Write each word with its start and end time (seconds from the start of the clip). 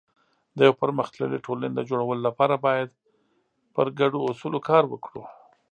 د 0.57 0.59
یو 0.67 0.73
پرمختللي 0.81 1.39
ټولنې 1.45 1.73
د 1.75 1.79
جوړولو 1.89 2.21
لپاره 2.27 2.55
باید 2.65 2.89
پر 3.73 3.87
ګډو 3.99 4.19
اصولو 4.29 4.59
کار 4.69 4.83
وکړو. 4.91 5.23